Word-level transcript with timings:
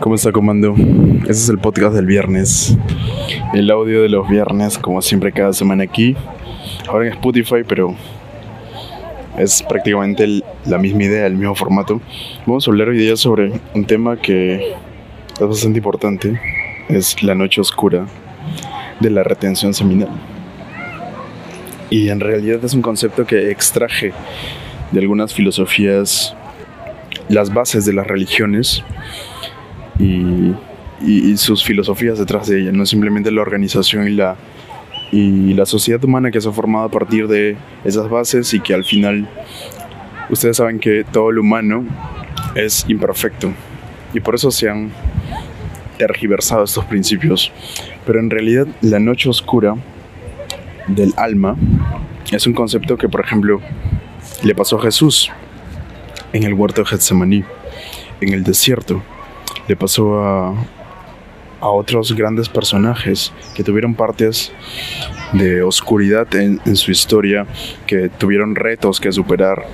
¿Cómo 0.00 0.14
está, 0.14 0.32
comando? 0.32 0.74
Este 1.20 1.32
es 1.32 1.48
el 1.48 1.58
podcast 1.58 1.94
del 1.94 2.06
viernes. 2.06 2.76
El 3.54 3.70
audio 3.70 4.02
de 4.02 4.08
los 4.08 4.28
viernes, 4.28 4.78
como 4.78 5.02
siempre, 5.02 5.32
cada 5.32 5.52
semana 5.52 5.84
aquí. 5.84 6.16
Ahora 6.88 7.06
en 7.06 7.12
Spotify, 7.12 7.62
pero 7.66 7.94
es 9.38 9.62
prácticamente 9.62 10.24
el- 10.24 10.44
la 10.66 10.78
misma 10.78 11.04
idea, 11.04 11.26
el 11.26 11.34
mismo 11.36 11.54
formato. 11.54 12.00
Vamos 12.46 12.66
a 12.66 12.70
hablar 12.70 12.88
hoy 12.88 12.98
día 12.98 13.16
sobre 13.16 13.52
un 13.74 13.84
tema 13.84 14.16
que 14.16 14.72
es 15.34 15.46
bastante 15.46 15.78
importante. 15.78 16.40
Es 16.88 17.22
la 17.22 17.34
noche 17.34 17.60
oscura 17.60 18.06
de 19.00 19.10
la 19.10 19.22
retención 19.22 19.74
seminal. 19.74 20.08
Y 21.90 22.08
en 22.08 22.20
realidad 22.20 22.64
es 22.64 22.72
un 22.74 22.82
concepto 22.82 23.26
que 23.26 23.50
extraje 23.50 24.12
de 24.92 25.00
algunas 25.00 25.34
filosofías, 25.34 26.34
las 27.28 27.52
bases 27.52 27.84
de 27.84 27.92
las 27.92 28.06
religiones 28.06 28.82
y, 30.00 31.36
sus 31.36 31.64
filosofías 31.64 32.18
detrás 32.18 32.48
de 32.48 32.60
ella, 32.60 32.72
no 32.72 32.84
simplemente 32.84 33.30
la 33.30 33.40
organización 33.40 34.06
y 34.06 34.10
la, 34.10 34.36
y 35.12 35.54
la 35.54 35.64
sociedad 35.64 36.02
humana 36.04 36.30
que 36.30 36.40
se 36.40 36.48
ha 36.48 36.52
formado 36.52 36.86
a 36.86 36.90
partir 36.90 37.28
de 37.28 37.56
esas 37.84 38.08
bases 38.10 38.52
y 38.52 38.60
que 38.60 38.74
al 38.74 38.84
final 38.84 39.28
ustedes 40.28 40.58
saben 40.58 40.78
que 40.78 41.04
todo 41.10 41.32
lo 41.32 41.40
humano 41.40 41.84
es 42.54 42.84
imperfecto 42.88 43.52
y 44.12 44.20
por 44.20 44.34
eso 44.34 44.50
se 44.50 44.68
han 44.68 44.90
tergiversado 45.98 46.64
estos 46.64 46.84
principios. 46.84 47.52
Pero 48.06 48.20
en 48.20 48.30
realidad 48.30 48.66
la 48.80 48.98
noche 48.98 49.28
oscura 49.28 49.76
del 50.86 51.12
alma 51.16 51.56
es 52.32 52.46
un 52.46 52.54
concepto 52.54 52.96
que, 52.96 53.08
por 53.08 53.20
ejemplo, 53.20 53.60
le 54.42 54.54
pasó 54.54 54.78
a 54.78 54.82
Jesús 54.82 55.30
en 56.32 56.44
el 56.44 56.54
huerto 56.54 56.82
de 56.82 56.88
Getsemaní, 56.88 57.44
en 58.20 58.32
el 58.32 58.44
desierto. 58.44 59.02
Le 59.70 59.76
pasó 59.76 60.20
a, 60.20 60.48
a 61.60 61.68
otros 61.68 62.12
grandes 62.16 62.48
personajes 62.48 63.32
que 63.54 63.62
tuvieron 63.62 63.94
partes 63.94 64.50
de 65.32 65.62
oscuridad 65.62 66.26
en, 66.34 66.60
en 66.66 66.74
su 66.74 66.90
historia, 66.90 67.46
que 67.86 68.08
tuvieron 68.08 68.56
retos 68.56 68.98
que 68.98 69.12
superar 69.12 69.68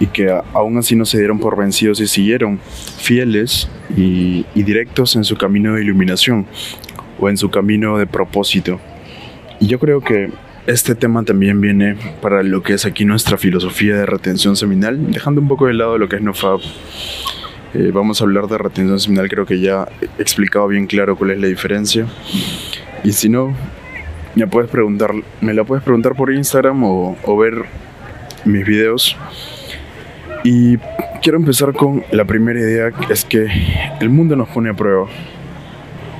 y 0.00 0.06
que 0.06 0.32
a- 0.32 0.42
aún 0.54 0.76
así 0.76 0.96
no 0.96 1.04
se 1.04 1.18
dieron 1.18 1.38
por 1.38 1.56
vencidos 1.56 2.00
y 2.00 2.08
siguieron 2.08 2.58
fieles 2.98 3.68
y, 3.96 4.44
y 4.56 4.64
directos 4.64 5.14
en 5.14 5.22
su 5.22 5.36
camino 5.36 5.74
de 5.76 5.82
iluminación 5.82 6.44
o 7.20 7.28
en 7.28 7.36
su 7.36 7.48
camino 7.48 7.96
de 7.96 8.08
propósito. 8.08 8.80
Y 9.60 9.68
yo 9.68 9.78
creo 9.78 10.00
que 10.00 10.32
este 10.66 10.96
tema 10.96 11.22
también 11.22 11.60
viene 11.60 11.96
para 12.20 12.42
lo 12.42 12.64
que 12.64 12.72
es 12.74 12.84
aquí 12.86 13.04
nuestra 13.04 13.38
filosofía 13.38 13.94
de 13.94 14.04
retención 14.04 14.56
seminal, 14.56 15.12
dejando 15.12 15.40
un 15.40 15.46
poco 15.46 15.66
de 15.66 15.74
lado 15.74 15.96
lo 15.96 16.08
que 16.08 16.16
es 16.16 16.22
NoFap. 16.22 16.60
Eh, 17.74 17.90
vamos 17.92 18.20
a 18.20 18.24
hablar 18.24 18.46
de 18.46 18.56
retención 18.56 18.98
seminal, 18.98 19.28
creo 19.28 19.44
que 19.44 19.60
ya 19.60 19.86
he 20.00 20.22
explicado 20.22 20.66
bien 20.68 20.86
claro 20.86 21.16
cuál 21.16 21.32
es 21.32 21.40
la 21.40 21.48
diferencia. 21.48 22.06
Y 23.04 23.12
si 23.12 23.28
no, 23.28 23.54
me 24.34 24.46
puedes 24.46 24.70
preguntar, 24.70 25.12
me 25.40 25.52
la 25.52 25.64
puedes 25.64 25.84
preguntar 25.84 26.14
por 26.14 26.32
Instagram 26.32 26.82
o, 26.84 27.16
o 27.24 27.36
ver 27.36 27.64
mis 28.44 28.66
videos. 28.66 29.16
Y 30.44 30.78
quiero 31.22 31.38
empezar 31.38 31.74
con 31.74 32.04
la 32.10 32.24
primera 32.24 32.58
idea, 32.58 32.90
es 33.10 33.24
que 33.24 33.48
el 34.00 34.08
mundo 34.08 34.34
nos 34.34 34.48
pone 34.48 34.70
a 34.70 34.74
prueba. 34.74 35.06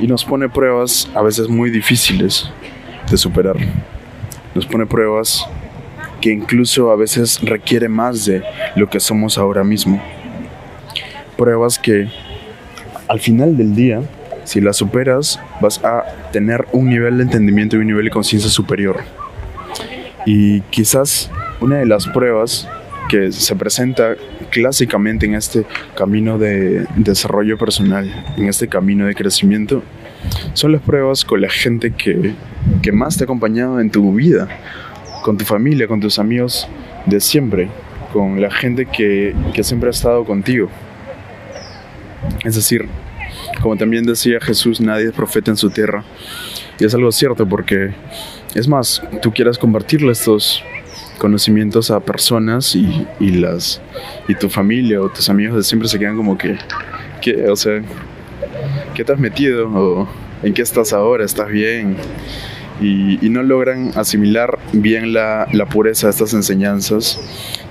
Y 0.01 0.07
nos 0.07 0.25
pone 0.25 0.49
pruebas 0.49 1.11
a 1.15 1.23
veces 1.23 1.49
muy 1.49 1.71
difíciles 1.71 2.51
de 3.11 3.17
superar. 3.17 3.57
Nos 4.55 4.67
pone 4.67 4.87
pruebas 4.87 5.47
que 6.21 6.31
incluso 6.31 6.91
a 6.91 6.97
veces 6.97 7.41
requiere 7.43 7.89
más 7.89 8.25
de 8.27 8.43
lo 8.77 8.89
que 8.89 9.01
somos 9.01 9.39
ahora 9.39 9.65
mismo. 9.65 10.03
Pruebas 11.39 11.79
que 11.79 12.09
al 13.07 13.21
final 13.21 13.57
del 13.57 13.75
día, 13.77 14.03
si 14.43 14.61
las 14.61 14.77
superas, 14.77 15.41
vas 15.61 15.83
a 15.85 16.05
tener 16.33 16.67
un 16.73 16.89
nivel 16.91 17.17
de 17.19 17.23
entendimiento 17.23 17.77
y 17.77 17.79
un 17.79 17.87
nivel 17.87 18.05
de 18.05 18.11
conciencia 18.11 18.51
superior. 18.51 18.99
Y 20.27 20.63
quizás 20.63 21.31
una 21.61 21.77
de 21.77 21.87
las 21.87 22.09
pruebas 22.09 22.69
que 23.09 23.31
se 23.31 23.55
presenta 23.55 24.17
clásicamente 24.51 25.27
en 25.27 25.35
este 25.35 25.65
camino 25.97 26.39
de 26.39 26.87
desarrollo 26.97 27.57
personal, 27.57 28.13
en 28.37 28.49
este 28.49 28.67
camino 28.67 29.07
de 29.07 29.15
crecimiento, 29.15 29.83
son 30.55 30.73
las 30.73 30.83
pruebas 30.83 31.25
con 31.25 31.41
la 31.41 31.49
gente 31.49 31.93
que, 31.93 32.35
que 32.83 32.93
más 32.93 33.17
te 33.17 33.23
ha 33.23 33.27
acompañado 33.27 33.81
en 33.81 33.91
tu 33.91 34.13
vida, 34.13 34.49
con 35.23 35.39
tu 35.39 35.45
familia, 35.45 35.87
con 35.87 36.01
tus 36.01 36.19
amigos 36.19 36.69
de 37.07 37.21
siempre, 37.21 37.69
con 38.13 38.41
la 38.41 38.51
gente 38.51 38.87
que, 38.87 39.35
que 39.55 39.63
siempre 39.63 39.89
ha 39.89 39.93
estado 39.93 40.25
contigo. 40.25 40.69
Es 42.45 42.55
decir, 42.55 42.89
como 43.63 43.77
también 43.77 44.05
decía 44.05 44.39
Jesús, 44.41 44.81
nadie 44.81 45.07
es 45.07 45.13
profeta 45.13 45.51
en 45.51 45.57
su 45.57 45.71
tierra. 45.71 46.05
Y 46.79 46.85
es 46.85 46.95
algo 46.95 47.11
cierto 47.13 47.49
porque, 47.49 47.93
es 48.55 48.69
más, 48.69 49.03
tú 49.23 49.33
quieras 49.33 49.59
compartirle 49.59 50.13
estos 50.13 50.63
conocimientos 51.19 51.91
a 51.91 52.01
personas 52.01 52.77
y, 52.77 53.07
las 53.21 53.81
y 54.29 54.35
tu 54.35 54.49
familia 54.49 55.01
o 55.01 55.09
tus 55.09 55.29
amigos 55.29 55.67
siempre 55.67 55.89
se 55.89 55.99
quedan 55.99 56.17
como 56.17 56.39
que, 56.39 56.57
¿qué? 57.21 57.49
O 57.49 57.57
sea, 57.57 57.83
¿qué 58.95 59.05
te 59.05 59.13
has 59.13 59.19
metido? 59.19 59.69
¿O 59.69 60.09
en 60.43 60.55
qué 60.55 60.63
estás 60.63 60.93
ahora? 60.93 61.25
¿Estás 61.25 61.49
bien? 61.49 61.97
Y, 62.81 63.25
y 63.25 63.29
no 63.29 63.43
logran 63.43 63.91
asimilar 63.97 64.59
bien 64.73 65.13
la, 65.13 65.49
la 65.53 65.67
pureza 65.67 66.07
de 66.07 66.13
estas 66.13 66.33
enseñanzas, 66.33 67.21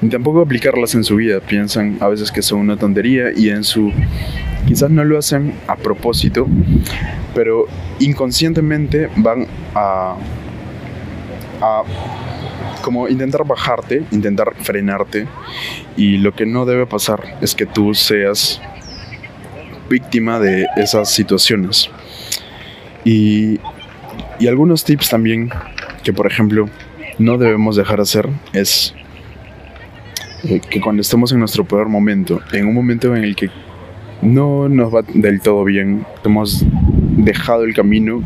ni 0.01 0.09
tampoco 0.09 0.41
aplicarlas 0.41 0.95
en 0.95 1.03
su 1.03 1.16
vida. 1.16 1.40
Piensan 1.40 1.97
a 2.01 2.07
veces 2.07 2.31
que 2.31 2.41
son 2.41 2.59
una 2.59 2.78
tontería 2.78 3.31
y 3.35 3.50
en 3.50 3.63
su... 3.63 3.91
Quizás 4.68 4.90
no 4.90 5.06
lo 5.06 5.18
hacen 5.18 5.53
a 5.68 5.78
propósito, 5.78 6.45
pero 7.34 7.68
inconscientemente 8.00 9.09
van 9.16 9.47
a, 9.73 10.18
a 11.62 11.84
como 12.81 13.07
intentar 13.07 13.45
bajarte, 13.45 14.03
intentar 14.12 14.53
frenarte 14.62 15.25
y 15.95 16.18
lo 16.18 16.34
que 16.34 16.45
no 16.45 16.66
debe 16.66 16.85
pasar 16.85 17.38
es 17.41 17.56
que 17.56 17.66
tú 17.66 17.94
seas 17.94 18.62
víctima 19.89 20.39
de 20.39 20.68
esas 20.75 21.09
situaciones. 21.09 21.89
Y, 23.06 23.59
y 24.39 24.47
algunos 24.47 24.83
tips 24.83 25.09
también 25.09 25.49
que 26.03 26.13
por 26.13 26.27
ejemplo 26.27 26.69
no 27.19 27.37
debemos 27.37 27.75
dejar 27.75 27.97
de 27.97 28.03
hacer 28.03 28.29
es 28.53 28.93
eh, 30.43 30.61
que 30.69 30.79
cuando 30.79 31.01
estemos 31.01 31.31
en 31.31 31.39
nuestro 31.39 31.65
peor 31.65 31.89
momento, 31.89 32.41
en 32.51 32.67
un 32.67 32.73
momento 32.73 33.15
en 33.15 33.23
el 33.23 33.35
que 33.35 33.49
no 34.21 34.69
nos 34.69 34.93
va 34.93 35.01
del 35.01 35.41
todo 35.41 35.63
bien, 35.63 36.05
hemos 36.23 36.63
dejado 37.17 37.63
el 37.63 37.73
camino 37.73 38.21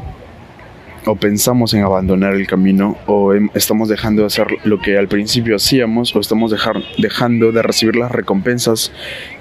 o 1.06 1.16
pensamos 1.16 1.74
en 1.74 1.84
abandonar 1.84 2.34
el 2.36 2.46
camino 2.48 2.98
o 3.08 3.34
estamos 3.56 3.90
dejando 3.90 4.22
de 4.22 4.28
hacer 4.28 4.48
lo 4.66 4.80
que 4.80 4.98
al 4.98 5.08
principio 5.08 5.56
hacíamos 5.56 6.16
o 6.16 6.20
estamos 6.20 6.54
dejando 6.98 7.52
de 7.52 7.62
recibir 7.62 7.96
las 7.96 8.12
recompensas 8.12 8.92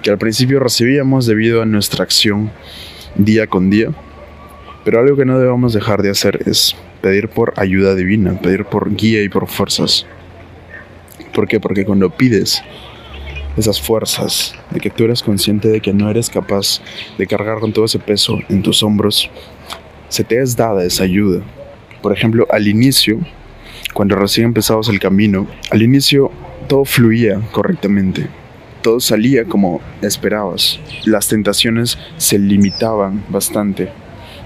que 0.03 0.11
al 0.11 0.19
principio 0.19 0.61
recibíamos 0.61 1.27
debido 1.27 1.61
a 1.61 1.67
nuestra 1.67 2.05
acción 2.05 2.51
día 3.17 3.47
con 3.47 3.69
día. 3.69 3.89
Pero 4.85 5.01
algo 5.01 5.17
que 5.17 5.25
no 5.25 5.39
debemos 5.39 5.73
dejar 5.73 6.03
de 6.03 6.11
hacer 6.11 6.41
es 6.47 6.75
pedir 7.03 7.29
por 7.29 7.53
ayuda 7.57 7.95
divina, 7.95 8.41
pedir 8.41 8.65
por 8.65 8.95
guía 8.95 9.23
y 9.23 9.29
por 9.29 9.47
fuerzas. 9.47 10.07
¿Por 11.35 11.47
qué? 11.47 11.61
Porque 11.61 11.85
cuando 11.85 12.11
pides 12.11 12.63
esas 13.57 13.81
fuerzas, 13.81 14.55
de 14.71 14.81
que 14.81 14.91
tú 14.91 15.05
eres 15.05 15.23
consciente 15.23 15.69
de 15.69 15.81
que 15.81 15.93
no 15.93 16.11
eres 16.11 16.31
capaz 16.31 16.81
de 17.19 17.27
cargar 17.27 17.59
con 17.61 17.73
todo 17.73 17.85
ese 17.85 17.99
peso 17.99 18.39
en 18.49 18.63
tus 18.63 18.83
hombros, 18.83 19.31
se 20.09 20.25
te 20.25 20.41
es 20.41 20.57
dada 20.57 20.85
esa 20.85 21.05
ayuda. 21.05 21.43
Por 22.03 22.13
ejemplo, 22.13 22.47
al 22.51 22.67
inicio, 22.67 23.19
cuando 23.93 24.17
recién 24.17 24.47
empezabas 24.47 24.89
el 24.89 24.99
camino, 24.99 25.47
al 25.71 25.83
inicio 25.83 26.31
todo 26.69 26.85
fluía 26.85 27.41
correctamente. 27.53 28.29
Todo 28.83 29.01
salía 29.01 29.45
como 29.45 29.81
esperabas. 30.01 30.81
Las 31.05 31.29
tentaciones 31.29 31.99
se 32.17 32.39
limitaban 32.39 33.25
bastante. 33.29 33.91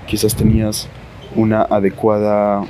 Quizás 0.07 0.35
tenías 0.37 0.89
una 1.35 1.63
adecuada 1.63 2.65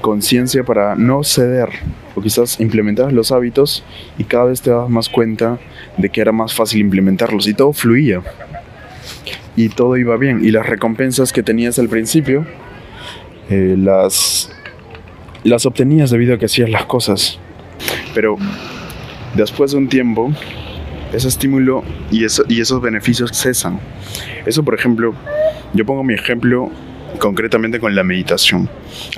conciencia 0.00 0.62
para 0.64 0.94
no 0.94 1.24
ceder 1.24 1.68
o 2.14 2.20
quizás 2.20 2.60
implementabas 2.60 3.12
los 3.12 3.32
hábitos 3.32 3.82
y 4.18 4.24
cada 4.24 4.44
vez 4.44 4.60
te 4.62 4.70
dabas 4.70 4.90
más 4.90 5.08
cuenta 5.08 5.58
de 5.96 6.08
que 6.10 6.20
era 6.20 6.32
más 6.32 6.54
fácil 6.54 6.80
implementarlos 6.80 7.46
y 7.48 7.54
todo 7.54 7.72
fluía 7.72 8.22
y 9.56 9.68
todo 9.70 9.96
iba 9.96 10.16
bien. 10.16 10.44
Y 10.44 10.50
las 10.50 10.66
recompensas 10.66 11.32
que 11.32 11.42
tenías 11.42 11.78
al 11.78 11.88
principio, 11.88 12.46
eh, 13.48 13.74
las, 13.78 14.50
las 15.44 15.64
obtenías 15.66 16.10
debido 16.10 16.34
a 16.34 16.38
que 16.38 16.46
hacías 16.46 16.68
las 16.68 16.84
cosas. 16.84 17.38
Pero 18.14 18.36
después 19.34 19.70
de 19.72 19.78
un 19.78 19.88
tiempo, 19.88 20.32
ese 21.12 21.28
estímulo 21.28 21.82
y, 22.10 22.24
eso- 22.24 22.44
y 22.48 22.60
esos 22.60 22.82
beneficios 22.82 23.30
cesan. 23.32 23.80
Eso, 24.44 24.62
por 24.62 24.74
ejemplo, 24.74 25.14
yo 25.76 25.84
pongo 25.84 26.02
mi 26.02 26.14
ejemplo 26.14 26.70
concretamente 27.18 27.78
con 27.78 27.94
la 27.94 28.02
meditación. 28.02 28.68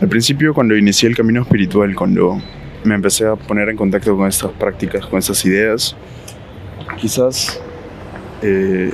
Al 0.00 0.08
principio, 0.08 0.52
cuando 0.52 0.76
inicié 0.76 1.08
el 1.08 1.16
camino 1.16 1.42
espiritual, 1.42 1.94
cuando 1.94 2.40
me 2.84 2.94
empecé 2.94 3.26
a 3.26 3.36
poner 3.36 3.68
en 3.68 3.76
contacto 3.76 4.16
con 4.16 4.28
estas 4.28 4.50
prácticas, 4.52 5.06
con 5.06 5.18
estas 5.18 5.44
ideas, 5.44 5.96
quizás 7.00 7.60
eh, 8.42 8.90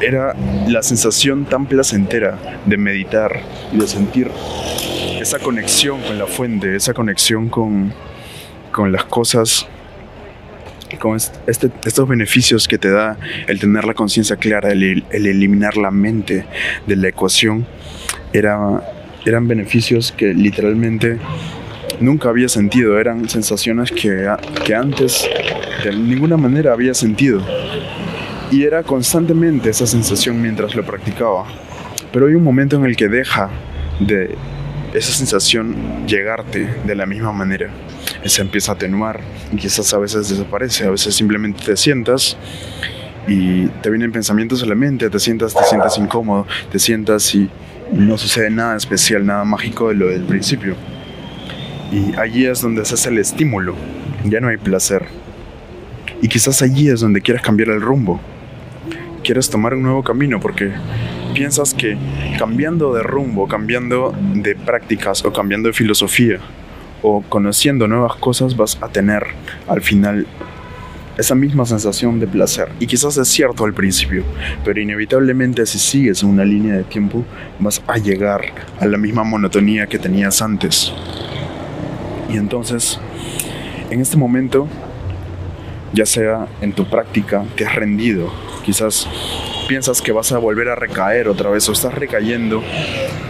era 0.00 0.34
la 0.66 0.82
sensación 0.82 1.44
tan 1.44 1.66
placentera 1.66 2.38
de 2.64 2.76
meditar 2.76 3.40
y 3.72 3.78
de 3.78 3.86
sentir 3.86 4.30
esa 5.20 5.38
conexión 5.38 6.00
con 6.02 6.18
la 6.18 6.26
fuente, 6.26 6.74
esa 6.74 6.94
conexión 6.94 7.48
con, 7.48 7.92
con 8.72 8.92
las 8.92 9.04
cosas, 9.04 9.66
con 10.96 11.16
este, 11.16 11.70
estos 11.84 12.08
beneficios 12.08 12.66
que 12.66 12.78
te 12.78 12.90
da 12.90 13.16
el 13.46 13.58
tener 13.58 13.84
la 13.84 13.94
conciencia 13.94 14.36
clara, 14.36 14.70
el, 14.70 15.04
eliminar 15.10 15.76
la 15.76 15.90
mente 15.90 16.46
de 16.86 16.96
la 16.96 17.08
ecuación, 17.08 17.66
era, 18.32 18.82
eran 19.26 19.46
beneficios 19.48 20.12
que 20.12 20.32
literalmente 20.34 21.18
nunca 22.00 22.28
había 22.28 22.48
sentido, 22.48 22.98
eran 22.98 23.28
sensaciones 23.28 23.90
que, 23.90 24.30
que 24.64 24.74
antes 24.74 25.28
de 25.84 25.92
ninguna 25.92 26.36
manera 26.36 26.72
había 26.72 26.94
sentido. 26.94 27.42
Y 28.50 28.64
era 28.64 28.82
constantemente 28.82 29.70
esa 29.70 29.86
sensación 29.86 30.40
mientras 30.40 30.74
lo 30.74 30.84
practicaba. 30.84 31.44
Pero 32.12 32.26
hay 32.26 32.34
un 32.34 32.42
momento 32.42 32.76
en 32.76 32.86
el 32.86 32.96
que 32.96 33.08
deja 33.08 33.50
de 34.00 34.36
esa 34.94 35.12
sensación 35.12 36.06
llegarte 36.06 36.68
de 36.84 36.94
la 36.94 37.06
misma 37.06 37.32
manera. 37.32 37.70
Se 38.24 38.42
empieza 38.42 38.72
a 38.72 38.74
atenuar 38.74 39.20
y 39.52 39.56
quizás 39.56 39.92
a 39.94 39.98
veces 39.98 40.28
desaparece, 40.28 40.86
a 40.86 40.90
veces 40.90 41.14
simplemente 41.14 41.64
te 41.64 41.76
sientas 41.76 42.36
y 43.26 43.66
te 43.82 43.90
vienen 43.90 44.12
pensamientos 44.12 44.62
a 44.62 44.66
la 44.66 44.74
mente, 44.74 45.10
te 45.10 45.18
sientas, 45.18 45.54
te 45.54 45.64
sientas 45.64 45.98
incómodo, 45.98 46.46
te 46.72 46.78
sientas 46.78 47.34
y 47.34 47.50
no 47.92 48.16
sucede 48.18 48.50
nada 48.50 48.76
especial, 48.76 49.24
nada 49.24 49.44
mágico 49.44 49.88
de 49.88 49.94
lo 49.94 50.08
del 50.08 50.22
principio. 50.22 50.74
Y 51.92 52.14
allí 52.18 52.46
es 52.46 52.60
donde 52.60 52.84
se 52.84 52.94
hace 52.94 53.08
el 53.10 53.18
estímulo, 53.18 53.74
ya 54.24 54.40
no 54.40 54.48
hay 54.48 54.56
placer. 54.56 55.06
Y 56.20 56.28
quizás 56.28 56.62
allí 56.62 56.88
es 56.88 57.00
donde 57.00 57.20
quieres 57.20 57.42
cambiar 57.42 57.68
el 57.68 57.80
rumbo, 57.80 58.20
quieres 59.22 59.48
tomar 59.48 59.74
un 59.74 59.82
nuevo 59.82 60.02
camino 60.02 60.40
porque 60.40 60.72
piensas 61.38 61.72
que 61.72 61.96
cambiando 62.36 62.92
de 62.92 63.04
rumbo, 63.04 63.46
cambiando 63.46 64.12
de 64.34 64.56
prácticas 64.56 65.24
o 65.24 65.32
cambiando 65.32 65.68
de 65.68 65.72
filosofía 65.72 66.40
o 67.00 67.22
conociendo 67.28 67.86
nuevas 67.86 68.16
cosas 68.16 68.56
vas 68.56 68.76
a 68.80 68.88
tener 68.88 69.24
al 69.68 69.80
final 69.80 70.26
esa 71.16 71.36
misma 71.36 71.64
sensación 71.64 72.18
de 72.18 72.26
placer. 72.26 72.70
Y 72.80 72.88
quizás 72.88 73.16
es 73.18 73.28
cierto 73.28 73.64
al 73.64 73.72
principio, 73.72 74.24
pero 74.64 74.80
inevitablemente 74.80 75.64
si 75.64 75.78
sigues 75.78 76.24
una 76.24 76.44
línea 76.44 76.74
de 76.74 76.82
tiempo 76.82 77.24
vas 77.60 77.80
a 77.86 77.98
llegar 77.98 78.40
a 78.80 78.86
la 78.86 78.98
misma 78.98 79.22
monotonía 79.22 79.86
que 79.86 80.00
tenías 80.00 80.42
antes. 80.42 80.92
Y 82.28 82.36
entonces, 82.36 82.98
en 83.90 84.00
este 84.00 84.16
momento, 84.16 84.66
ya 85.92 86.04
sea 86.04 86.48
en 86.60 86.72
tu 86.72 86.84
práctica, 86.84 87.44
te 87.54 87.64
has 87.64 87.76
rendido, 87.76 88.28
quizás 88.64 89.06
piensas 89.68 90.02
que 90.02 90.10
vas 90.10 90.32
a 90.32 90.38
volver 90.38 90.68
a 90.68 90.74
recaer 90.74 91.28
otra 91.28 91.50
vez 91.50 91.68
o 91.68 91.72
estás 91.72 91.94
recayendo 91.94 92.64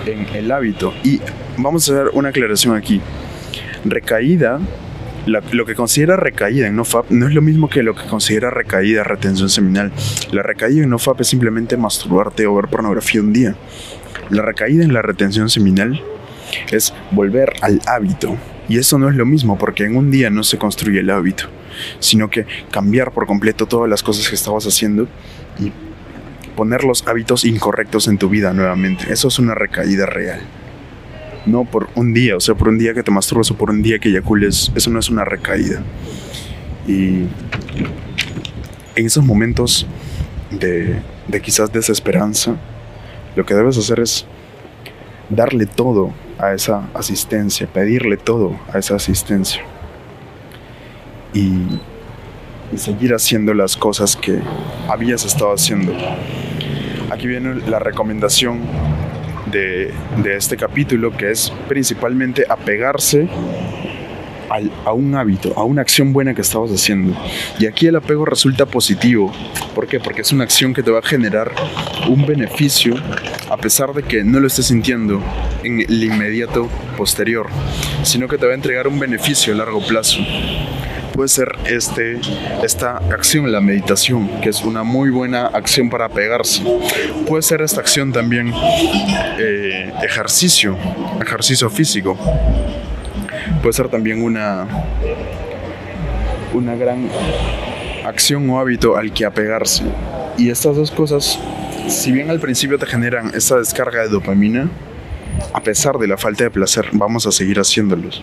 en 0.07 0.27
el 0.35 0.51
hábito. 0.51 0.95
Y 1.03 1.21
vamos 1.59 1.91
a 1.91 1.93
hacer 1.93 2.11
una 2.15 2.31
aclaración 2.31 2.77
aquí. 2.77 3.03
Recaída, 3.85 4.61
lo 5.27 5.67
que 5.67 5.75
considera 5.75 6.17
recaída 6.17 6.69
en 6.69 6.77
NoFap 6.77 7.11
no 7.11 7.27
es 7.27 7.35
lo 7.35 7.43
mismo 7.43 7.69
que 7.69 7.83
lo 7.83 7.95
que 7.95 8.07
considera 8.07 8.51
recaída 8.51 9.05
retención 9.05 9.51
seminal. 9.51 9.93
La 10.33 10.43
recaída 10.43 10.85
en 10.85 10.91
NoFap 10.91 11.21
es 11.21 11.27
simplemente 11.27 11.77
masturbarte 11.77 12.47
o 12.47 12.55
ver 12.55 12.69
pornografía 12.69 13.21
un 13.21 13.33
día. 13.33 13.57
La 14.31 14.43
recaída 14.43 14.85
en 14.85 14.95
la 14.95 15.03
retención 15.03 15.51
seminal 15.51 16.01
es 16.71 16.95
volver 17.11 17.53
al 17.61 17.81
hábito. 17.87 18.37
Y 18.69 18.79
eso 18.79 18.99
no 18.99 19.09
es 19.09 19.17
lo 19.17 19.27
mismo 19.27 19.59
porque 19.59 19.85
en 19.85 19.97
un 19.97 20.11
día 20.11 20.31
no 20.31 20.45
se 20.45 20.57
construye 20.57 21.01
el 21.01 21.11
hábito, 21.11 21.45
sino 21.99 22.31
que 22.31 22.47
cambiar 22.71 23.13
por 23.13 23.27
completo 23.27 23.67
todas 23.67 23.89
las 23.89 24.03
cosas 24.03 24.29
que 24.29 24.35
estabas 24.35 24.67
haciendo 24.67 25.09
y 25.59 25.73
poner 26.59 26.83
los 26.83 27.07
hábitos 27.07 27.45
incorrectos 27.45 28.09
en 28.09 28.19
tu 28.19 28.29
vida 28.29 28.53
nuevamente. 28.53 29.13
Eso 29.13 29.29
es 29.29 29.39
una 29.39 29.55
recaída 29.55 30.07
real. 30.07 30.41
No 31.47 31.65
por 31.65 31.89
un 31.95 32.13
día, 32.13 32.37
o 32.37 32.41
sea, 32.41 32.57
por 32.57 32.67
un 32.67 32.79
día 32.79 32.95
que 32.95 33.05
te 33.05 33.13
masturbas 33.13 33.49
o 33.53 33.55
por 33.55 33.71
un 33.71 33.81
día 33.81 34.01
que 34.01 34.09
eyacules, 34.09 34.73
eso 34.75 34.91
no 34.91 34.99
es 34.99 35.09
una 35.09 35.25
recaída. 35.25 35.85
Y 36.89 37.27
en 38.97 39.07
esos 39.07 39.25
momentos 39.25 39.87
de, 40.51 41.01
quizás 41.41 41.73
desesperanza, 41.73 42.57
lo 43.37 43.47
que 43.47 43.55
debes 43.55 43.79
hacer 43.79 44.01
es 44.01 44.27
darle 45.31 45.67
todo 45.67 46.13
a 46.41 46.55
esa 46.55 46.89
asistencia, 46.93 47.69
pedirle 47.69 48.17
todo 48.17 48.59
a 48.75 48.79
esa 48.79 48.97
asistencia. 48.97 49.63
Y, 51.33 51.53
seguir 52.77 53.15
haciendo 53.15 53.55
las 53.55 53.79
cosas 53.79 54.15
que 54.15 54.41
habías 54.89 55.25
estado 55.25 55.55
haciendo 55.55 55.95
aquí 57.19 57.27
viene 57.27 57.57
la 57.69 57.81
recomendación 57.81 58.61
de, 59.51 59.93
este 60.37 60.57
capítulo, 60.57 61.17
que 61.17 61.33
es 61.33 61.53
principalmente 61.67 62.45
apegarse 62.49 63.29
a 64.85 64.93
un 64.93 65.17
hábito, 65.17 65.53
a 65.57 65.65
una 65.65 65.83
acción 65.83 66.13
buena 66.13 66.33
que 66.33 66.43
estabas 66.43 66.71
haciendo. 66.71 67.21
Y 67.59 67.67
aquí 67.67 67.89
el 67.89 67.97
apego 67.97 68.25
resulta 68.25 68.67
positivo. 68.67 69.33
¿Por 69.75 69.89
qué? 69.89 69.99
Porque 69.99 70.23
es 70.23 70.31
una 70.31 70.45
acción 70.45 70.73
que 70.73 70.85
te 70.85 70.93
va 70.93 71.01
a 71.01 71.03
generar 71.03 71.51
un 72.09 72.25
beneficio 72.25 72.95
a 73.51 73.57
pesar 73.57 73.93
de 73.95 74.05
que 74.05 74.23
no 74.23 74.39
lo 74.39 74.47
estés 74.47 74.67
sintiendo 74.67 75.21
en 75.65 75.81
el 75.81 76.05
inmediato 76.05 76.69
posterior, 76.97 77.49
sino 78.05 78.29
que 78.29 78.39
te 78.39 78.47
va 78.47 78.53
a 78.53 78.55
entregar 78.55 78.87
un 78.87 79.01
beneficio 79.01 79.53
a 79.55 79.57
largo 79.57 79.85
plazo 79.85 80.21
puede 81.19 81.31
ser 81.31 81.59
este, 81.67 82.21
esta 82.63 82.99
acción, 83.11 83.51
la 83.51 83.61
meditación, 83.61 84.41
que 84.41 84.51
es 84.51 84.63
una 84.63 84.85
muy 84.85 85.11
buena 85.11 85.47
acción 85.49 85.91
para 85.91 86.09
pegarse. 86.09 86.63
Puede 87.27 87.43
ser 87.43 87.61
esta 87.61 87.81
acción 87.81 88.13
también 88.13 88.53
eh, 89.37 89.93
ejercicio, 90.05 90.79
ejercicio 91.21 91.69
físico. 91.71 92.17
Puede 93.61 93.73
ser 93.73 93.89
también 93.89 94.23
una, 94.23 94.69
una 96.55 96.77
gran 96.77 97.09
acción 98.07 98.49
o 98.49 98.61
hábito 98.61 98.97
al 98.97 99.13
que 99.13 99.25
apegarse. 99.25 99.83
Y 100.37 100.51
estas 100.51 100.77
dos 100.77 100.93
cosas, 100.93 101.37
si 101.89 102.13
bien 102.13 102.31
al 102.31 102.39
principio 102.39 102.79
te 102.79 102.87
generan 102.87 103.33
esa 103.35 103.57
descarga 103.57 104.03
de 104.03 104.09
dopamina, 104.09 104.71
a 105.53 105.61
pesar 105.65 105.99
de 105.99 106.07
la 106.07 106.17
falta 106.17 106.45
de 106.45 106.53
placer, 106.53 106.91
vamos 106.93 107.27
a 107.27 107.33
seguir 107.33 107.59
haciéndolos. 107.59 108.23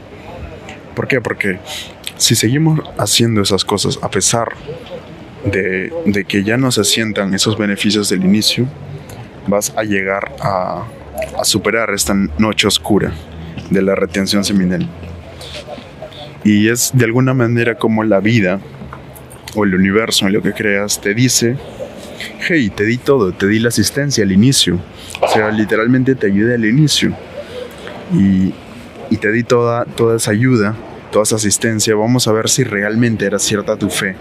¿Por 0.95 1.09
qué? 1.09 1.19
Porque 1.19 1.59
si 2.17 2.35
seguimos 2.35 2.79
haciendo 2.97 3.41
esas 3.41 3.65
cosas 3.65 3.99
a 4.01 4.09
pesar 4.09 4.49
de, 5.45 6.25
que 6.27 6.43
ya 6.43 6.57
no 6.57 6.71
se 6.71 6.83
sientan 6.83 7.33
esos 7.33 7.57
beneficios 7.57 8.09
del 8.09 8.23
inicio, 8.23 8.67
vas 9.47 9.73
a 9.75 9.83
llegar 9.83 10.35
a, 10.41 10.83
a 11.39 11.43
superar 11.43 11.91
esta 11.93 12.13
noche 12.13 12.67
oscura 12.67 13.13
de 13.69 13.81
la 13.81 13.95
retención 13.95 14.43
seminal. 14.43 14.87
Y 16.43 16.69
es 16.69 16.91
de 16.93 17.05
alguna 17.05 17.33
manera 17.33 17.75
como 17.75 18.03
la 18.03 18.19
vida 18.19 18.59
o 19.55 19.63
el 19.63 19.75
universo 19.75 20.27
en 20.27 20.33
lo 20.33 20.41
que 20.41 20.53
creas 20.53 21.01
te 21.01 21.13
dice, 21.13 21.57
hey, 22.47 22.71
te 22.75 22.85
di 22.85 22.97
todo, 22.97 23.31
te 23.31 23.47
di 23.47 23.59
la 23.59 23.69
asistencia 23.69 24.23
al 24.23 24.31
inicio. 24.31 24.79
O 25.21 25.27
sea, 25.27 25.51
literalmente 25.51 26.15
te 26.15 26.27
ayudé 26.27 26.55
al 26.55 26.65
inicio. 26.65 27.15
Y, 28.13 28.53
y 29.09 29.17
te 29.17 29.31
di 29.31 29.43
toda, 29.43 29.85
toda 29.85 30.17
esa 30.17 30.31
ayuda 30.31 30.75
toda 31.15 31.23
esa 31.23 31.37
asistencia, 31.37 31.95
vamos 31.95 32.27
a 32.27 32.33
ver 32.33 32.49
si 32.49 32.65
realmente 32.65 33.25
era 33.25 33.39
cierta 33.39 33.77
tu 33.77 33.89
fe 33.89 34.17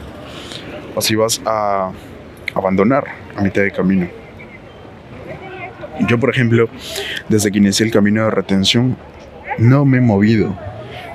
o 0.94 1.00
si 1.00 1.16
vas 1.16 1.42
a 1.44 1.90
abandonar 2.54 3.02
a 3.34 3.42
mitad 3.42 3.62
de 3.62 3.72
camino. 3.72 4.06
Yo, 6.06 6.20
por 6.20 6.30
ejemplo, 6.30 6.68
desde 7.28 7.50
que 7.50 7.58
inicié 7.58 7.86
el 7.86 7.90
camino 7.90 8.22
de 8.22 8.30
retención, 8.30 8.96
no 9.58 9.84
me 9.84 9.98
he 9.98 10.00
movido 10.00 10.56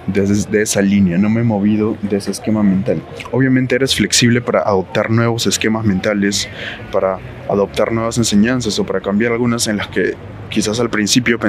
desde 0.06 0.62
esa 0.62 0.82
línea, 0.82 1.18
no 1.18 1.30
me 1.30 1.40
he 1.40 1.44
movido 1.46 1.96
de 2.02 2.18
ese 2.18 2.32
esquema 2.32 2.62
mental. 2.62 3.02
Obviamente 3.32 3.76
eres 3.76 3.96
flexible 3.96 4.42
para 4.42 4.60
adoptar 4.60 5.10
nuevos 5.10 5.48
esquemas 5.48 5.86
mentales, 5.86 6.50
para 6.92 7.20
adoptar 7.48 7.94
nuevas 7.94 8.18
enseñanzas 8.18 8.78
o 8.80 8.86
para 8.86 9.00
cambiar 9.00 9.32
algunas 9.32 9.66
en 9.68 9.78
las 9.78 9.88
que 9.88 10.16
quizás 10.50 10.82
al 10.82 10.90
principio 10.90 11.40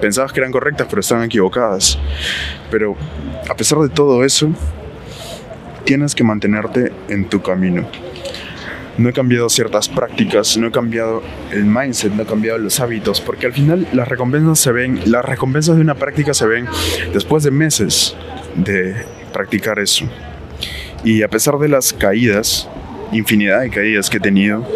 pensabas 0.00 0.32
que 0.32 0.40
eran 0.40 0.52
correctas, 0.52 0.86
pero 0.88 1.00
estaban 1.00 1.24
equivocadas. 1.24 1.98
Pero 2.70 2.96
a 3.48 3.54
pesar 3.54 3.78
de 3.78 3.88
todo 3.88 4.24
eso, 4.24 4.50
tienes 5.84 6.14
que 6.14 6.24
mantenerte 6.24 6.92
en 7.08 7.28
tu 7.28 7.42
camino. 7.42 7.88
No 8.98 9.10
he 9.10 9.12
cambiado 9.12 9.48
ciertas 9.50 9.88
prácticas, 9.88 10.56
no 10.56 10.68
he 10.68 10.70
cambiado 10.70 11.22
el 11.52 11.64
mindset, 11.64 12.12
no 12.12 12.22
he 12.22 12.26
cambiado 12.26 12.58
los 12.58 12.80
hábitos, 12.80 13.20
porque 13.20 13.46
al 13.46 13.52
final 13.52 13.86
las 13.92 14.08
recompensas 14.08 14.58
se 14.58 14.72
ven, 14.72 15.00
las 15.04 15.24
recompensas 15.24 15.76
de 15.76 15.82
una 15.82 15.94
práctica 15.94 16.32
se 16.32 16.46
ven 16.46 16.66
después 17.12 17.44
de 17.44 17.50
meses 17.50 18.16
de 18.54 18.96
practicar 19.32 19.78
eso. 19.78 20.06
Y 21.04 21.22
a 21.22 21.28
pesar 21.28 21.58
de 21.58 21.68
las 21.68 21.92
caídas, 21.92 22.68
infinidad 23.12 23.60
de 23.60 23.70
caídas 23.70 24.08
que 24.08 24.16
he 24.16 24.20
tenido, 24.20 24.66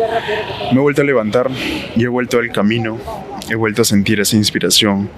me 0.71 0.79
he 0.79 0.83
vuelto 0.83 1.01
a 1.01 1.05
levantar 1.05 1.51
y 1.97 2.05
he 2.05 2.09
vuelto 2.09 2.39
al 2.39 2.53
camino 2.53 2.99
he 3.51 3.57
vuelto 3.57 3.83
a 3.83 3.85
sentir 3.85 4.21
esa 4.21 4.37
inspiración. 4.37 5.11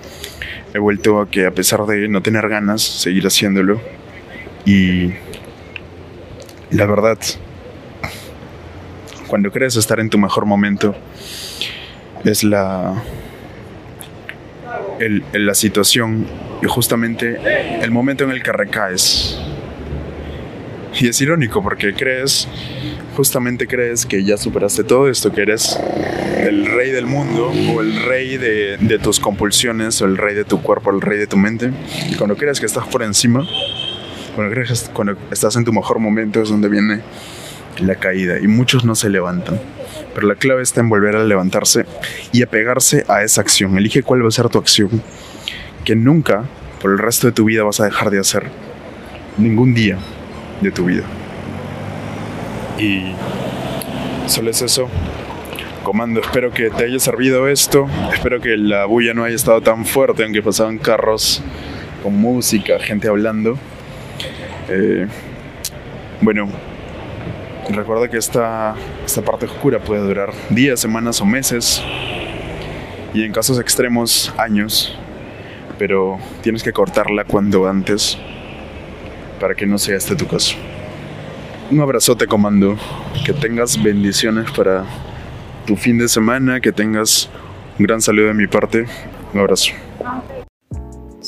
He 0.74 0.78
vuelto 0.78 1.20
a 1.20 1.28
que 1.28 1.46
a 1.46 1.50
pesar 1.50 1.84
de 1.84 2.08
no 2.08 2.22
tener 2.22 2.48
ganas, 2.48 2.82
seguir 2.82 3.24
haciéndolo. 3.26 3.80
Y 4.64 5.12
la 6.70 6.86
verdad, 6.86 7.18
cuando 9.26 9.52
crees 9.52 9.76
estar 9.76 10.00
en 10.00 10.08
tu 10.08 10.16
mejor 10.16 10.46
momento, 10.46 10.96
es 12.24 12.42
la, 12.42 13.02
el, 14.98 15.22
la 15.32 15.54
situación 15.54 16.26
y 16.62 16.66
justamente 16.66 17.38
el 17.82 17.90
momento 17.90 18.24
en 18.24 18.30
el 18.30 18.42
que 18.42 18.52
recaes. 18.52 19.38
Y 20.98 21.08
es 21.08 21.20
irónico 21.20 21.62
porque 21.62 21.92
crees, 21.92 22.48
justamente 23.16 23.66
crees 23.66 24.06
que 24.06 24.24
ya 24.24 24.36
superaste 24.36 24.84
todo 24.84 25.08
esto, 25.08 25.32
que 25.32 25.42
eres 25.42 25.78
el 26.38 26.66
rey 26.66 26.90
del 26.90 27.06
mundo 27.06 27.52
o 27.74 27.80
el 27.80 28.04
rey 28.04 28.36
de, 28.36 28.98
tus 29.02 29.20
compulsiones 29.20 30.00
o 30.02 30.06
el 30.06 30.16
rey 30.16 30.34
de 30.34 30.44
tu 30.44 30.62
cuerpo, 30.62 30.90
el 30.90 31.00
rey 31.00 31.18
de 31.18 31.26
tu 31.26 31.36
mente. 31.36 31.72
Y 32.10 32.14
cuando 32.14 32.36
crees 32.36 32.60
que 32.60 32.66
estás 32.66 32.86
por 32.86 33.02
encima, 33.02 33.46
cuando, 34.34 34.52
crees, 34.52 34.90
cuando 34.92 35.16
estás 35.30 35.56
en 35.56 35.64
tu 35.64 35.72
mejor 35.72 35.98
momento 35.98 36.42
es 36.42 36.48
donde 36.48 36.68
viene 36.68 37.00
la 37.78 37.96
caída 37.96 38.38
y 38.38 38.46
muchos 38.48 38.84
no 38.84 38.94
se 38.94 39.08
levantan. 39.08 39.60
Pero 40.14 40.26
la 40.26 40.34
clave 40.34 40.62
está 40.62 40.80
en 40.80 40.88
volver 40.88 41.16
a 41.16 41.24
levantarse 41.24 41.86
y 42.32 42.42
apegarse 42.42 43.04
a 43.08 43.22
esa 43.22 43.40
acción. 43.40 43.76
Elige 43.78 44.02
cuál 44.02 44.24
va 44.24 44.28
a 44.28 44.32
ser 44.32 44.48
tu 44.48 44.58
acción 44.58 45.02
que 45.84 45.96
nunca 45.96 46.44
por 46.80 46.92
el 46.92 46.98
resto 46.98 47.26
de 47.26 47.32
tu 47.32 47.44
vida 47.44 47.62
vas 47.62 47.80
a 47.80 47.84
dejar 47.84 48.10
de 48.10 48.18
hacer. 48.18 48.44
Ningún 49.38 49.74
día 49.74 49.98
de 50.60 50.70
tu 50.70 50.84
vida. 50.84 51.04
Y 52.78 53.12
solo 54.26 54.50
es 54.50 54.62
eso. 54.62 54.88
Comando, 55.82 56.20
espero 56.20 56.52
que 56.52 56.70
te 56.70 56.84
haya 56.84 56.98
servido 56.98 57.48
esto. 57.48 57.88
Espero 58.12 58.40
que 58.40 58.56
la 58.56 58.84
bulla 58.84 59.14
no 59.14 59.24
haya 59.24 59.34
estado 59.34 59.60
tan 59.60 59.84
fuerte, 59.84 60.22
aunque 60.22 60.42
pasaban 60.42 60.78
carros 60.78 61.42
con 62.02 62.16
música, 62.16 62.78
gente 62.78 63.08
hablando. 63.08 63.58
Eh, 64.68 65.06
bueno, 66.20 66.48
recuerda 67.68 68.08
que 68.08 68.16
esta, 68.16 68.76
esta 69.04 69.22
parte 69.22 69.46
oscura 69.46 69.80
puede 69.80 70.02
durar 70.02 70.32
días, 70.50 70.80
semanas 70.80 71.20
o 71.20 71.24
meses. 71.24 71.82
Y 73.12 73.24
en 73.24 73.32
casos 73.32 73.58
extremos, 73.58 74.32
años. 74.38 74.96
Pero 75.78 76.18
tienes 76.42 76.62
que 76.62 76.72
cortarla 76.72 77.24
cuando 77.24 77.66
antes 77.66 78.16
para 79.40 79.56
que 79.56 79.66
no 79.66 79.78
sea 79.78 79.96
este 79.96 80.14
tu 80.14 80.28
caso. 80.28 80.56
Un 81.72 81.80
abrazote, 81.80 82.26
comando. 82.26 82.76
Que 83.24 83.32
tengas 83.32 83.82
bendiciones 83.82 84.50
para 84.50 84.84
tu 85.66 85.74
fin 85.74 85.96
de 85.96 86.06
semana. 86.06 86.60
Que 86.60 86.70
tengas 86.70 87.30
un 87.78 87.86
gran 87.86 88.02
saludo 88.02 88.26
de 88.26 88.34
mi 88.34 88.46
parte. 88.46 88.84
Un 89.32 89.40
abrazo. 89.40 89.72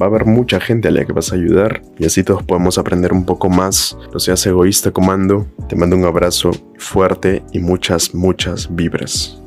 va 0.00 0.06
a 0.06 0.08
haber 0.08 0.24
mucha 0.24 0.60
gente 0.60 0.88
a 0.88 0.90
la 0.90 1.04
que 1.04 1.12
vas 1.12 1.32
a 1.32 1.36
ayudar 1.36 1.82
y 1.98 2.06
así 2.06 2.22
todos 2.22 2.42
podemos 2.42 2.78
aprender 2.78 3.12
un 3.12 3.24
poco 3.24 3.48
más. 3.48 3.96
No 4.12 4.20
seas 4.20 4.46
egoísta, 4.46 4.90
comando. 4.90 5.46
Te 5.68 5.76
mando 5.76 5.96
un 5.96 6.04
abrazo 6.04 6.50
fuerte 6.78 7.42
y 7.52 7.58
muchas, 7.58 8.14
muchas 8.14 8.74
vibras. 8.74 9.42